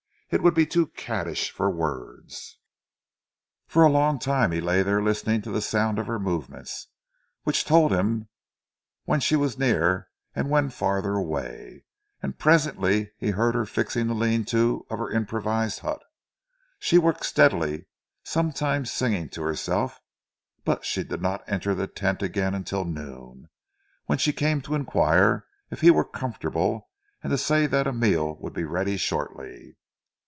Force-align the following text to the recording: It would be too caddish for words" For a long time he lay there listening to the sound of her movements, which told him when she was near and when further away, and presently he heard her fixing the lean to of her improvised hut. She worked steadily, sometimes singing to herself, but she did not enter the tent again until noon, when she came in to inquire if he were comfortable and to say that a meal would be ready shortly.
It 0.33 0.41
would 0.41 0.53
be 0.53 0.65
too 0.65 0.87
caddish 0.87 1.51
for 1.51 1.69
words" 1.69 2.57
For 3.67 3.83
a 3.83 3.89
long 3.91 4.17
time 4.17 4.53
he 4.53 4.61
lay 4.61 4.81
there 4.81 5.03
listening 5.03 5.41
to 5.41 5.51
the 5.51 5.59
sound 5.61 5.99
of 5.99 6.07
her 6.07 6.19
movements, 6.19 6.87
which 7.43 7.65
told 7.65 7.91
him 7.91 8.29
when 9.03 9.19
she 9.19 9.35
was 9.35 9.57
near 9.57 10.07
and 10.33 10.49
when 10.49 10.69
further 10.69 11.15
away, 11.15 11.83
and 12.23 12.39
presently 12.39 13.11
he 13.17 13.31
heard 13.31 13.55
her 13.55 13.65
fixing 13.65 14.07
the 14.07 14.13
lean 14.13 14.45
to 14.45 14.87
of 14.89 14.99
her 14.99 15.11
improvised 15.11 15.79
hut. 15.79 15.99
She 16.79 16.97
worked 16.97 17.25
steadily, 17.25 17.87
sometimes 18.23 18.89
singing 18.89 19.27
to 19.31 19.41
herself, 19.43 19.99
but 20.63 20.85
she 20.85 21.03
did 21.03 21.21
not 21.21 21.43
enter 21.45 21.75
the 21.75 21.87
tent 21.87 22.23
again 22.23 22.55
until 22.55 22.85
noon, 22.85 23.49
when 24.05 24.17
she 24.17 24.31
came 24.31 24.59
in 24.59 24.63
to 24.63 24.75
inquire 24.75 25.45
if 25.71 25.81
he 25.81 25.91
were 25.91 26.05
comfortable 26.05 26.87
and 27.21 27.31
to 27.31 27.37
say 27.37 27.67
that 27.67 27.85
a 27.85 27.91
meal 27.91 28.37
would 28.37 28.53
be 28.53 28.63
ready 28.63 28.95
shortly. 28.95 29.75